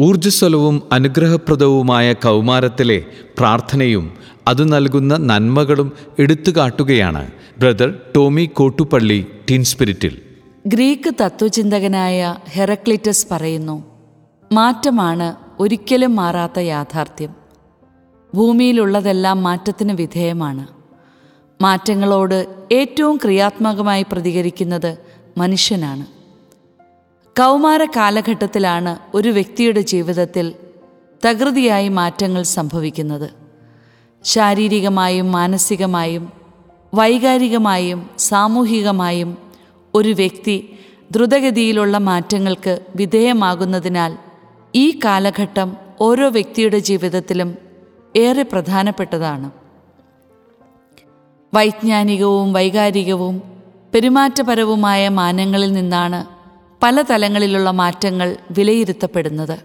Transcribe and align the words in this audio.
ഊർജസ്വലവും 0.00 0.82
അനുഗ്രഹപ്രദവുമായ 0.92 2.12
കൗമാരത്തിലെ 2.12 3.04
പ്രാർത്ഥനയും 3.38 4.14
അത് 4.46 4.72
നൽകുന്ന 4.72 5.16
നന്മകളും 5.16 5.92
എടുത്തുകാട്ടുകയാണ് 6.18 7.30
ബ്രദർ 7.58 7.94
ടോമി 8.16 8.44
കോട്ടുപള്ളി 8.44 9.26
ടീൻ 9.50 9.64
സ്പിരിറ്റിൽ. 9.64 10.20
ഗ്രീക്ക് 10.66 11.14
തത്വചിന്തകനായ 11.20 12.34
ഹെറക്ലിറ്റസ് 12.52 13.26
പറയുന്നു 13.30 13.84
മാറ്റമാണ് 14.52 15.36
ഒരിക്കലും 15.58 16.16
മാറാത്ത 16.16 16.58
യാഥാർത്ഥ്യം. 16.58 17.34
ഭൂമിയിലുള്ളതെല്ലാം 18.34 19.42
മാറ്റത്തിന് 19.42 19.92
വിധേയമാണ്. 19.92 20.66
മാറ്റങ്ങളോട് 21.62 22.46
ഏറ്റവും 22.72 23.16
ക്രിയാത്മകമായി 23.16 24.06
പ്രതികരിക്കുന്നത് 24.12 24.98
മനുഷ്യനാണ്. 25.38 26.13
കൗമാര 27.38 27.84
കാലഘട്ടത്തിലാണ് 27.84 28.98
ഒരു 29.14 29.28
വ്യക്തിയുടെ 29.28 29.80
ജീവിതത്തിൽ 29.80 30.52
തകൃതിയായി 31.26 31.88
മാറ്റങ്ങൾ 31.88 32.42
സംഭവിക്കുന്നത്. 32.42 33.30
ശാരീരികമായും 34.24 35.32
മാനസികമായും 35.32 36.32
വൈകാരികമായും 36.94 38.10
സാമൂഹികമായും 38.18 39.38
ഒരു 39.94 40.08
വ്യക്തി 40.08 40.78
ദ്രുതഗതിയിലുള്ള 41.10 41.98
മാറ്റങ്ങൾക്ക് 41.98 42.80
വിധേയമാകുന്നതിനാൽ 42.96 44.16
ഈ 44.74 45.00
കാലഘട്ടം 45.04 45.76
ഓരോ 46.00 46.28
വ്യക്തിയുടെ 46.28 46.78
ജീവിതത്തിലും 46.78 47.58
ഏറെ 48.16 48.42
പ്രധാനപ്പെട്ടതാണ്. 48.42 49.50
വൈജ്ഞാനികവും 51.54 52.52
വൈകാരികവും 52.52 53.42
പെരുമാറ്റപരവുമായ 53.94 55.08
മാനങ്ങളിൽ 55.08 55.72
നിന്നാണ് 55.72 56.33
പല 56.84 57.02
തലങ്ങളിലുള്ള 57.02 57.70
മാറ്റങ്ങൾ 57.70 58.36
വിലയിരുത്തപ്പെടുന്നത്. 58.50 59.58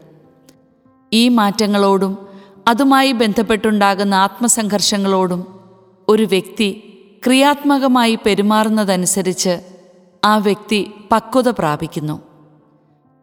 ഈ 1.14 1.30
മാറ്റങ്ങളോടും 1.30 2.28
അതുമായി 2.68 3.12
ബന്ധപ്പെട്ടുണ്ടാകുന്ന 3.12 4.16
ആത്മസംഘർഷങ്ങളോടും 4.16 5.42
ഒരു 6.08 6.24
വ്യക്തി 6.24 6.70
ക്രിയാത്മകമായി 7.26 8.20
പെരുമാറുന്നതനുസരിച്ച് 8.26 9.60
ആ 10.26 10.38
വ്യക്തി 10.38 10.92
പക്വത 11.12 11.50
പ്രാപിക്കുന്നു. 11.50 12.22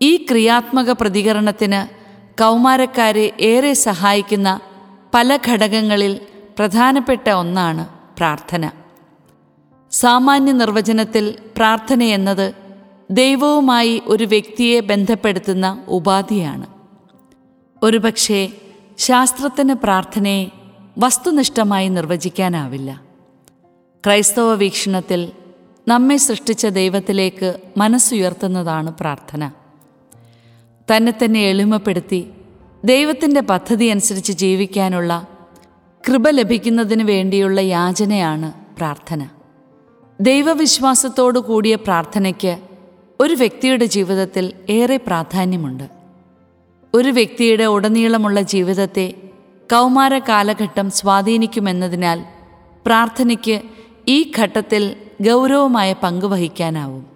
ഈ 0.02 0.16
ക്രിയാത്മക 0.16 0.90
പ്രതികരണത്തിന് 0.90 1.80
കൗമാരക്കാരെ 2.42 3.32
ഏറെ 3.40 3.72
സഹായിക്കുന്ന 3.72 4.60
പല 5.14 5.38
ഘടകങ്ങളിൽ 5.48 6.20
പ്രധാനപ്പെട്ട 6.58 7.30
ഒന്നാണ് 7.30 7.88
പ്രാർത്ഥന. 8.16 8.70
സാമാന്യ 9.90 10.52
നിർവചനത്തിൽ 10.52 11.34
പ്രാർത്ഥന 11.56 12.02
എന്നത് 12.02 12.65
ദൈവവുമായി 13.10 14.02
ഒരു 14.06 14.24
വ്യക്തിയെ 14.24 14.80
ബന്ധപ്പെടുത്തുന്ന 14.80 15.84
ഉപാധിയാണ്. 15.88 16.66
ഒരുപക്ഷെ 17.82 18.48
ശാസ്ത്രത്തിന് 18.98 19.74
പ്രാർത്ഥനയെ 19.74 20.48
വസ്തുനിഷ്ഠമായി 20.98 21.88
നിർവചിക്കാനാവില്ല. 21.88 23.02
ക്രൈസ്തവ 24.06 24.54
വീക്ഷണത്തിൽ 24.54 25.32
നമ്മെ 25.88 26.16
സൃഷ്ടിച്ച 26.16 26.66
ദൈവത്തിലേക്ക് 26.66 27.60
മനസ്സുയർത്തുന്നതാണ് 27.76 28.94
പ്രാർത്ഥന. 28.94 29.50
തന്നെ 30.96 31.12
തന്നെ 31.24 31.40
എളിമപ്പെടുത്തി 31.40 32.30
ദൈവത്തിന്റെ 32.84 33.40
പദ്ധതി 33.40 33.84
അനുസരിച്ച് 33.84 34.32
ജീവിക്കാനുള്ള 34.32 35.26
കൃപ 36.08 36.28
ലഭിക്കുന്നതിന് 36.28 37.02
വേണ്ടിയുള്ള 37.02 37.60
യാചനയാണ് 37.60 38.52
പ്രാർത്ഥന. 38.76 39.28
ദൈവവിശ്വാസത്തോടു 40.20 41.38
കൂടിയ 41.38 41.74
പ്രാർത്ഥനയ്ക്ക് 41.74 42.58
ഒരു 43.20 43.34
വ്യക്തിയുടെ 43.34 43.84
ജീവിതത്തിൽ 43.84 44.52
ഏറെ 44.70 44.96
പ്രാധാന്യമുണ്ട്. 44.96 45.88
ഒരു 46.94 47.08
വ്യക്തിയുടെ 47.08 47.64
ഉടനീളമുള്ള 47.64 48.40
ജീവിതത്തെ 48.40 49.14
കൗമാര 49.72 50.18
കാലഘട്ടം 50.18 50.90
സ്വാധീനിക്കുമെന്നതിനാൽ 50.90 52.24
പ്രാർത്ഥനയ്ക്ക് 52.86 53.62
ഈ 54.08 54.32
ഘട്ടത്തിൽ 54.38 54.96
ഗൗരവമായ 55.20 55.92
പങ്ക് 55.92 56.26
വഹിക്കാനാവും. 56.26 57.06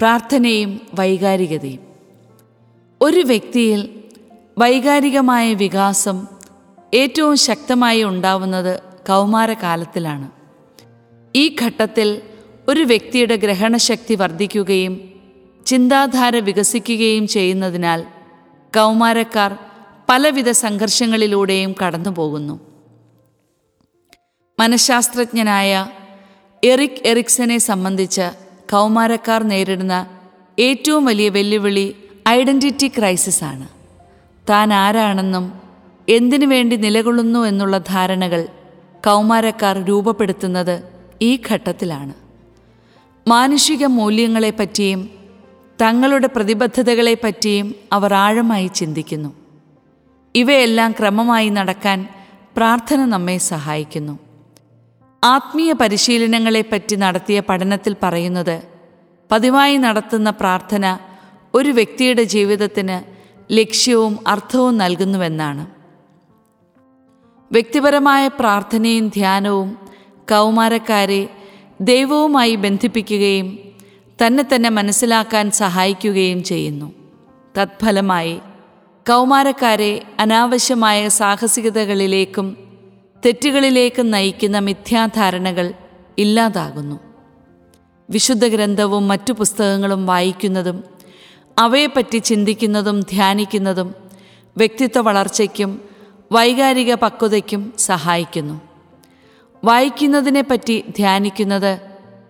പ്രാർത്ഥനയും 0.00 0.80
വൈകാരികതയും. 0.94 1.80
ഒരു 3.00 3.20
വ്യക്തിയിൽ 3.20 4.02
വൈകാരികമായ 4.58 5.54
വികാസം 5.54 6.26
ഏറ്റവും 6.94 7.36
ശക്തമായി 7.36 8.02
ഉണ്ടാവുന്നത് 8.02 8.80
കൗമാരകാലത്തിലാണ് 9.08 10.30
ഈ 11.36 11.56
ഘട്ടത്തിൽ 11.62 12.22
ഒരു 12.68 12.80
വ്യക്തിയുടെ 12.80 13.36
ഗ്രഹണശക്തി 13.36 14.14
വർദ്ധിക്കുകയും 14.14 15.12
ചിന്താധാര 15.66 16.36
വികസിക്കുകയും 16.36 17.26
ചെയ്യുന്നതിനാൽ 17.26 18.04
കൗമാരക്കാർ 18.76 19.56
പലവിധ 20.08 20.50
സംഘർഷങ്ങളിലൂടെയും 20.50 21.74
കടന്നുപോകുന്നു. 21.82 22.60
മനഃശാസ്ത്രജ്ഞനായ 24.60 25.86
എറിക് 26.64 27.02
എറിക്സനെ 27.04 27.58
സംബന്ധിച്ച് 27.58 28.30
കൗമാരക്കാർ 28.72 29.42
നേരിടുന്ന 29.42 30.06
ഏറ്റവും 30.58 31.04
വലിയ 31.04 31.28
വെല്ലുവിളി 31.28 31.96
ഐഡന്റിറ്റി 32.28 32.88
ക്രൈസിസ് 32.88 33.44
ആണ്. 33.44 33.68
താൻ 34.50 34.72
ആരാണെന്നും 34.72 35.52
എന്തിനു 36.08 36.46
വേണ്ടി 36.46 36.76
നിലകൊള്ളുന്നു 36.76 37.40
എന്നുള്ള 37.44 37.78
ധാരണകൾ 37.78 38.48
കൗമാരക്കാർ 39.06 39.84
രൂപപ്പെടുത്തുന്നത് 39.84 40.82
ഈ 41.22 41.40
ഘട്ടത്തിലാണ്. 41.50 42.23
മാനുഷിക 43.28 43.86
മൂല്യങ്ങളെപ്പറ്റിയും 43.86 45.10
തങ്ങളുടെ 45.82 46.26
പ്രതിബദ്ധതകളെപ്പറ്റിയും 46.26 47.74
അവർ 47.92 48.14
ആഴമായി 48.14 48.66
ചിന്തിക്കുന്നു. 48.66 49.34
ഇവയെല്ലാം 50.34 50.92
ക്രമമായി 50.92 51.48
നടക്കാൻ 51.48 52.08
പ്രാർത്ഥന 52.56 53.04
നമ്മെ 53.04 53.38
സഹായിക്കുന്നു. 53.38 54.18
ആത്മീയ 55.24 55.72
പരിശീലനങ്ങളെപ്പറ്റി 55.72 56.96
നടത്തിയ 56.96 57.40
പഠനത്തിൽ 57.40 57.96
പറയുന്നത് 58.02 58.62
പതിവായി 59.32 59.76
നടത്തുന്ന 59.76 60.30
പ്രാർത്ഥന 60.30 60.98
ഒരു 61.54 61.68
വ്യക്തിയുടെ 61.68 62.22
ജീവിതത്തിന് 62.22 62.96
ലക്ഷ്യവും 63.52 64.18
അർത്ഥവും 64.26 64.78
നൽകുന്നുവെന്നാണ്. 64.78 65.66
വ്യക്തിപരമായ 67.52 68.28
പ്രാർത്ഥനയും 68.28 69.08
ധ്യാനവും 69.08 69.78
കൗമാരക്കാരെ 70.30 71.28
ദൈവവുമായി 71.80 72.56
ബന്ധിപ്പിക്കുകയും 72.56 73.58
തന്നെ 74.26 74.44
തന്നെ 74.54 74.70
മനസ്സിലാക്കാൻ 74.70 75.50
സഹായിക്കുകയും 75.50 76.44
ചെയ്യുന്നു. 76.44 76.92
തത്ഫലമായി 77.58 78.38
കൗമാരക്കാരെ 79.08 80.02
അനാവശ്യമായ 80.20 81.08
സാഹസികതകളിലേക്കും 81.08 82.56
തെറ്റുകളിലേക്കും 83.26 84.10
നയിക്കുന്ന 84.10 84.58
മിഥ്യാധാരണകൾ 84.58 85.74
ഇല്ലാതാകുന്നു. 86.18 87.00
വിശുദ്ധ 88.10 88.46
ഗ്രന്ഥവും 88.46 89.08
മറ്റു 89.08 89.32
പുസ്തകങ്ങളും 89.32 90.06
വായിക്കുന്നതും 90.06 90.84
അവയെപ്പറ്റി 91.58 92.18
ചിന്തിക്കുന്നതും 92.18 93.00
ധ്യാനിക്കുന്നതും 93.00 93.94
വ്യക്തിത്വ 94.56 95.00
വളർച്ചയ്ക്കും 95.00 95.80
വൈകാരിക 96.32 96.94
പക്വതയ്ക്കും 96.94 97.72
സഹായിക്കുന്നു. 97.78 98.73
വായിക്കുന്നതിനെപ്പറ്റി 99.64 100.84
ധ്യാനിക്കുന്നത് 100.96 101.80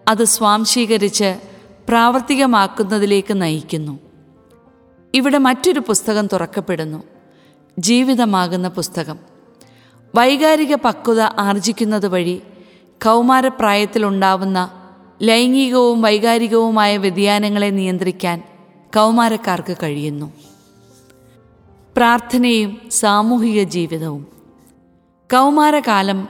അത് 0.09 0.25
സ്വാംശീകരിച്ച് 0.25 1.39
പ്രാവർത്തികമാക്കുന്നതിലേക്ക് 1.89 3.43
നയിക്കുന്നു. 3.43 3.99
ഇവിടെ 5.15 5.39
മറ്റൊരു 5.39 5.81
പുസ്തകം 5.81 6.27
തുറക്കപ്പെടുന്നു. 6.27 7.03
ജീവിതമാകുന്ന 7.79 8.69
പുസ്തകം. 8.69 9.19
വൈകാരിക 10.15 10.75
പക്വത 10.75 11.21
ആർജിക്കുന്നത് 11.21 12.07
വഴി 12.07 12.43
കൗമാരപ്രായത്തിലുണ്ടാവുന്ന 12.91 14.89
ലൈംഗികവും 15.23 16.03
വൈകാരികവുമായ 16.03 16.97
വ്യതിയാനങ്ങളെ 16.97 17.71
നിയന്ത്രിക്കാൻ 17.71 18.43
കൗമാരക്കാർക്ക് 18.97 19.77
കഴിയുന്നു. 19.83 20.33
പ്രാർത്ഥനയും 21.97 22.81
സാമൂഹിക 22.91 23.63
ജീവിതവും. 23.63 24.27
കൗമാരകാലം 25.33 26.29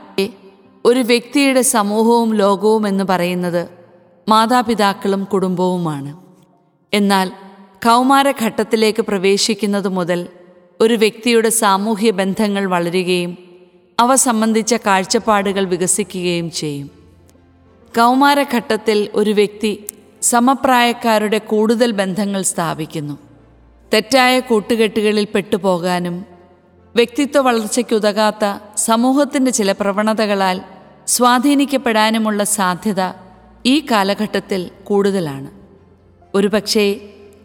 ഒരു 0.85 0.99
വ്യക്തിയുടെ 0.99 1.61
സമൂഹവും 1.61 2.33
ലോകവും 2.33 2.87
എന്ന് 2.87 3.03
പറയുന്നത് 3.03 3.69
മാതാപിതാക്കളും 4.29 5.23
കുടുംബവുമാണ്. 5.23 6.17
എന്നാൽ 6.93 7.31
കൗമാരഘട്ടത്തിലേക്ക് 7.85 9.01
പ്രവേശിക്കുന്നത് 9.01 9.87
മുതൽ 9.87 10.27
ഒരു 10.81 10.93
വ്യക്തിയുടെ 10.93 11.49
സാമൂഹ്യ 11.49 12.11
ബന്ധങ്ങൾ 12.11 12.65
വളരുകയും 12.65 13.37
അവ 13.99 14.15
സംബന്ധിച്ച 14.15 14.73
കാഴ്ചപ്പാടുകൾ 14.73 15.65
വികസിക്കുകയും 15.65 16.51
ചെയ്യും. 16.51 16.87
കൗമാരഘട്ടത്തിൽ 17.97 19.09
ഒരു 19.15 19.31
വ്യക്തി 19.31 19.87
സമപ്രായക്കാരുടെ 20.21 21.37
കൂടുതൽ 21.37 21.91
ബന്ധങ്ങൾ 21.91 22.41
സ്ഥാപിക്കുന്നു. 22.41 23.17
തെറ്റായ 23.93 24.39
കൂട്ടുകെട്ടുകളിൽ 24.39 25.27
പെട്ടുപോകാനും 25.35 26.25
വ്യക്തിത്വ 26.95 27.41
വളർച്ചയ്ക്കുതകാത്ത 27.41 28.59
സമൂഹത്തിന്റെ 28.75 29.51
ചില 29.51 29.71
പ്രവണതകളാൽ 29.71 30.61
സ്വാധീനിക്കപ്പെടാനുമുള്ള 31.07 32.43
സാധ്യത 32.43 33.01
ഈ 33.65 33.85
കാലഘട്ടത്തിൽ 33.91 34.71
കൂടുതലാണ്. 34.83 35.49
ഒരുപക്ഷേ 36.35 36.95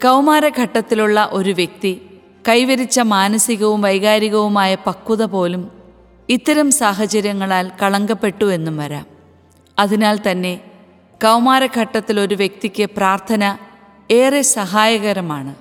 കൗമാരഘട്ടത്തിലുള്ള 0.04 1.28
ഒരു 1.32 1.50
വ്യക്തി 1.50 1.92
കൈവരിച്ച 2.48 3.00
മാനസികവും 3.00 3.82
വൈകാരികവുമായ 3.82 4.74
പക്വത 4.74 5.22
പോലും 5.24 5.72
ഇത്തരം 6.28 6.70
സാഹചര്യങ്ങളാൽ 6.70 7.70
കളങ്കപ്പെട്ടു 7.82 8.44
എന്നും 8.44 8.76
വരാം. 8.76 9.06
അതിനാൽ 9.78 10.18
തന്നെ 10.30 10.54
കൗമാരഘട്ടത്തിൽ 11.24 12.20
ഒരു 12.20 12.34
വ്യക്തിക്ക് 12.34 12.90
പ്രാർത്ഥന 12.96 13.56
ഏറെ 14.10 14.42
സഹായകരമാണ്. 14.42 15.54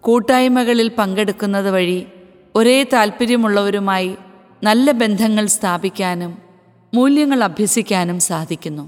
കൂട്ടായ്മകളിൽ 0.00 0.88
പങ്കെടുക്കുന്നത് 0.88 1.70
വഴി 1.70 2.06
ഒരേ 2.54 2.82
താല്പര്യമുള്ളവരുമായി 2.82 4.16
നല്ല 4.62 4.90
ബന്ധങ്ങൾ 4.90 5.46
സ്ഥാപിക്കാനും 5.46 6.51
മൂല്യങ്ങൾ 6.94 7.44
അഭ്യസിക്കാനും 7.44 8.20
സാധിക്കുന്നു. 8.20 8.82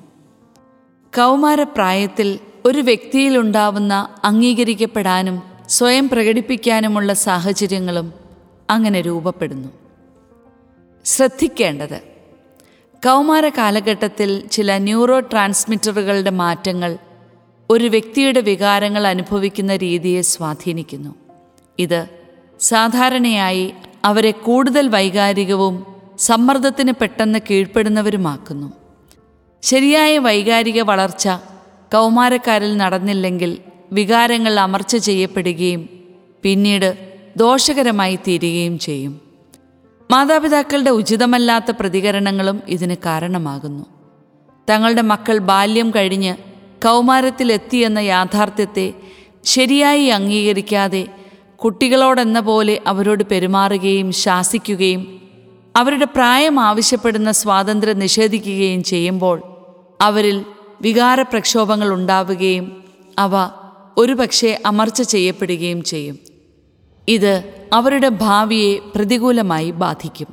കൗമാരപ്രായത്തിൽ 1.16 2.38
ഒരു 2.64 2.80
വ്യക്തിയിലുണ്ടാവുന്ന 2.80 4.08
അംഗീകരിക്കപ്പെടാനും 4.24 5.42
സ്വയം 5.68 6.08
പ്രകടിപ്പിക്കാനുമുള്ള 6.08 7.12
സാഹചര്യങ്ങളും 7.12 8.14
അങ്ങനെ 8.70 9.00
രൂപപ്പെടുന്നു. 9.00 9.68
ശ്രദ്ധിക്കേണ്ടത്. 11.04 12.00
കൗമാര 13.06 13.48
കാലഘട്ടത്തിൽ 13.48 14.46
ചില 14.46 14.78
ന്യൂറോ 14.78 15.20
ട്രാൻസ്മിറ്ററുകളുടെ 15.20 16.30
മാറ്റങ്ങൾ 16.30 16.98
ഒരു 17.70 17.88
വ്യക്തിയുടെ 17.88 18.40
വികാരങ്ങൾ 18.40 19.06
അനുഭവിക്കുന്ന 19.06 19.76
രീതിയെ 19.76 20.20
സ്വാധീനിക്കുന്നു. 20.20 21.14
ഇത് 21.78 22.06
സാധാരണയായി 22.60 23.74
അവരെ 24.04 24.30
കൂടുതൽ 24.30 24.88
വൈകാരികവും 24.88 25.93
സമ്മർദ്ദത്തിന് 26.18 26.92
പെട്ടെന്ന് 27.00 27.38
കീഴ്പ്പെടുന്നവരുമാക്കുന്നു. 27.50 28.72
ശരിയായ 29.62 30.18
വൈകാരിക 30.18 30.82
വളർച്ച 30.82 31.28
കൗമാരക്കാരിൽ 31.92 32.76
നടന്നില്ലെങ്കിൽ 32.76 33.58
വികാരങ്ങൾ 33.92 34.60
അമർച്ച 34.60 34.96
ചെയ്യപ്പെടുകയും 34.96 35.88
പിന്നീട് 36.42 37.14
ദോഷകരമായി 37.36 38.16
തീരുകയും 38.16 38.78
ചെയ്യും. 38.78 39.20
മാതാപിതാക്കളുടെ 40.10 40.90
ഉചിതമല്ലാത്ത 40.90 41.70
പ്രതികരണങ്ങളും 41.70 42.62
ഇതിന് 42.68 42.94
കാരണമാകുന്നു. 43.06 43.84
തങ്ങളുടെ 44.70 45.02
മക്കൾ 45.02 45.38
ബാല്യം 45.38 45.90
കഴിഞ്ഞ് 45.90 46.34
കൗമാരത്തിലെത്തിയെന്ന 46.84 47.98
യാഥാർത്ഥ്യത്തെ 47.98 48.92
ശരിയായി 49.44 50.04
അംഗീകരിക്കാതെ 50.04 51.06
കുട്ടികളോടെന്ന 51.56 52.40
പോലെ 52.40 52.80
അവരോട് 52.86 53.24
പെരുമാറുകയും 53.24 54.12
ശാസിക്കുകയും 54.12 55.23
അവരുടെ 55.76 56.04
പ്രായം 56.04 56.60
ആവശ്യപ്പെടുന്ന 56.60 57.32
സ്വാതന്ത്ര്യം 57.32 57.98
നിഷേധിക്കുകയും 57.98 58.84
ചെയ്യുമ്പോൾ 58.84 59.42
അവരിൽ 60.00 60.44
വികാരപ്രക്ഷോഭങ്ങൾ 60.82 61.92
ഉണ്ടാവുകയും 61.92 62.84
അവ 63.18 63.32
ഒരുപക്ഷെ 63.96 64.62
അമർച്ച 64.66 65.02
ചെയ്യപ്പെടുകയും 65.02 65.82
ചെയ്യും. 65.82 66.18
ഇത് 67.08 67.64
അവരുടെ 67.72 68.08
ഭാവിയെ 68.08 68.78
പ്രതികൂലമായി 68.94 69.70
ബാധിക്കും. 69.70 70.26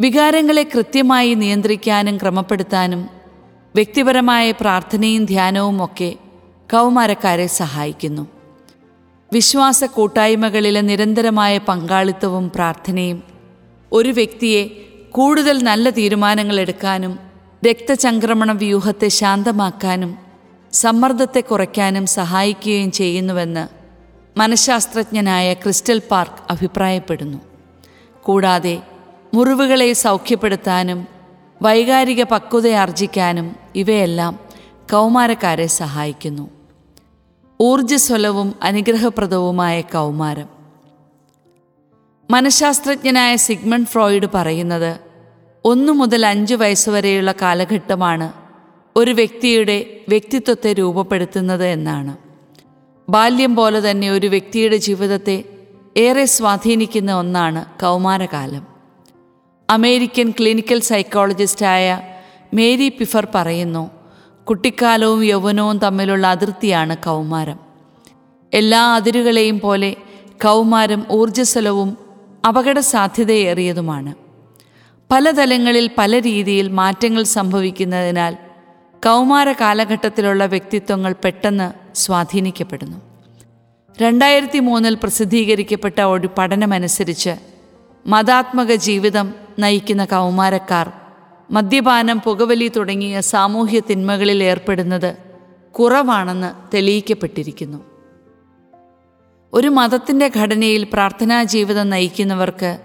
വികാരങ്ങളെ 0.00 0.62
കൃത്യമായി 0.74 1.34
നിയന്ത്രിക്കാനും 1.34 2.16
ക്രമപ്പെടുത്താനും 2.16 3.08
വ്യക്തിപരമായ 3.74 4.50
പ്രാർത്ഥനയും 4.50 5.24
ധ്യാനവും 5.24 5.84
ഒക്കെ 5.84 6.14
കൗമാരക്കാരെ 6.72 7.46
സഹായിക്കുന്നു. 7.46 8.26
വിശ്വാസ 9.32 9.84
കൂട്ടായ്മകളിലെ 9.84 10.80
നിരന്തരമായ 10.80 11.58
പങ്കാളിത്തവും 11.58 12.50
പ്രാർത്ഥനയും 12.54 13.35
ഒരു 13.92 14.08
വ്യക്തിയെ 14.08 14.64
കൂടുതൽ 15.10 15.62
നല്ല 15.62 15.90
തീരുമാനങ്ങൾ 15.90 16.60
എടുക്കാനും 16.60 17.18
രക്തചംക്രമണ 17.66 18.52
വ്യൂഹത്തെ 18.52 19.08
ശാന്തമാക്കാനും 19.08 20.18
സമ്മർദ്ദത്തെ 20.72 21.40
കുറയ്ക്കാനും 21.40 22.06
സഹായിക്കുകയും 22.06 22.92
ചെയ്യുന്നുവെന്ന് 22.92 23.68
മനഃശാസ്ത്രജ്ഞനായ 24.38 25.54
ക്രിസ്റ്റൽ 25.54 26.02
പാർക്ക് 26.10 26.52
അഭിപ്രായപ്പെടുന്നു. 26.52 27.38
കൂടാതെ 28.22 28.82
മുറിവുകളെ 29.34 29.92
സൗഖ്യപ്പെടുത്താനും 29.92 31.06
വൈകാരിക 31.62 32.22
പക്വതയാർജിക്കാനും 32.22 33.56
ഇവയെല്ലാം 33.74 34.38
കൗമാരക്കാരെ 34.92 35.66
സഹായിക്കുന്നു. 35.66 36.50
ഊർജസ്വലവും 37.60 38.54
അനുഗ്രഹപ്രദവുമായ 38.62 39.80
കൗമാരം. 39.80 40.55
മനഃശാസ്ത്രജ്ഞനായ 42.30 43.36
സിഗ്മണ്ട് 43.36 43.88
ഫ്രോയിഡ് 43.88 44.28
പറയുന്നത് 44.34 44.98
ഒന്നു 45.64 45.92
മുതൽ 45.92 46.26
അഞ്ച് 46.26 46.54
വയസ്സുവരെയുള്ള 46.54 47.34
കാലഘട്ടമാണ് 47.42 48.32
ഒരു 48.96 49.10
വ്യക്തിയുടെ 49.10 49.86
വ്യക്തിത്വത്തെ 50.08 50.72
രൂപപ്പെടുത്തുന്നത് 50.72 51.64
എന്നാണ്. 51.66 52.16
ബാല്യം 53.08 53.56
പോലെ 53.56 53.90
തന്നെ 53.90 54.10
ഒരു 54.10 54.26
വ്യക്തിയുടെ 54.26 54.76
ജീവിതത്തെ 54.76 55.44
ഏറെ 55.96 56.24
സ്വാധീനിക്കുന്ന 56.24 57.12
ഒന്നാണ് 57.14 57.64
കൗമാരകാലം. 57.80 58.66
അമേരിക്കൻ 59.70 60.30
ക്ലിനിക്കൽ 60.30 60.80
സൈക്കോളജിസ്റ്റായ 60.80 62.00
മേരി 62.54 62.88
പിഫർ 62.88 63.28
പറയുന്നു 63.34 63.90
കുട്ടിക്കാലവും 64.44 65.24
യൗവനവും 65.24 65.78
തമ്മിലുള്ള 65.78 66.26
അതിർത്തിയാണ് 66.26 66.96
കൗമാരം. 66.96 67.58
എല്ലാ 68.52 68.94
അതിരുകളെയും 68.94 69.60
പോലെ 69.60 69.96
കൗമാരം 70.44 71.04
ഊർജസ്വലവും 71.10 72.05
അപകട 72.46 72.78
സാധ്യതയേറിയതുമാണ് 72.78 74.14
പലതലങ്ങളിൽ 75.10 75.90
പല 75.98 76.18
രീതിയിൽ 76.20 76.68
മാറ്റങ്ങൾ 76.68 77.22
സംഭവിക്കുന്നതിനാൽ 77.22 78.34
കൗമാര 79.06 79.52
കാലഘട്ടത്തിലുള്ള 79.52 80.46
വ്യക്തിത്വങ്ങൾ 80.46 81.14
പെട്ടെന്ന് 81.24 81.96
സ്വാധീനിക്കപ്പെടുന്നു. 81.96 82.96
രണ്ടായിരത്തി 84.02 84.58
മൂന്നിൽ 84.58 84.94
പ്രസിദ്ധീകരിക്കപ്പെട്ട 84.94 86.00
ഒരു 86.00 86.28
പഠനമനുസരിച്ച് 86.38 87.34
മതാത്മക 88.06 88.72
ജീവിതം 88.74 89.34
നയിക്കുന്ന 89.58 90.04
കൗമാരക്കാർ 90.04 90.92
മദ്യപാനം 91.50 92.20
പുകവലി 92.20 92.68
തുടങ്ങിയ 92.76 93.20
സാമൂഹ്യ 93.20 93.80
തിന്മകളിൽ 93.80 94.42
ഏർപ്പെടുന്നത് 94.44 95.16
കുറവാണെന്ന് 95.72 96.76
തെളിയിക്കപ്പെട്ടിരിക്കുന്നു. 96.76 97.95
ഒരു 99.52 99.68
മതത്തിന്റെ 99.68 100.30
ഘടനയിൽ 100.36 100.84
പ്രാർത്ഥനാ 100.92 101.42
ജീവിതം 101.42 101.90
നയിക്കുന്നവർക്ക് 101.90 102.78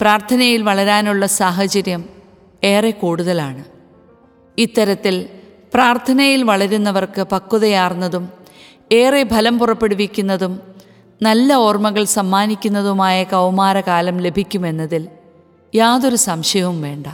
പ്രാർത്ഥനയിൽ 0.00 0.62
വളരാനുള്ള 0.62 1.26
സാഹചര്യം 1.26 2.04
ഏറെ 2.64 2.90
കൂടുതലാണ്. 2.90 3.64
ഇത്തരത്തിൽ 4.58 5.28
പ്രാർത്ഥനയിൽ 5.74 6.42
വളരുന്നവർക്ക് 6.42 7.22
പക്വതയാർന്നതും 7.22 8.28
ഏറെ 8.92 9.22
ഫലം 9.22 9.58
പുറപ്പെടുവിക്കുന്നതും 9.58 10.60
നല്ല 11.22 11.54
ഓർമ്മകൾ 11.54 12.04
സമ്മാനിക്കുന്നതുമായ 12.04 13.24
കൗമാരകാലം 13.24 14.16
ലഭിക്കുമെന്നതിൽ 14.20 15.08
യാതൊരു 15.74 16.16
സംശയവും 16.16 16.82
വേണ്ട. 16.82 17.06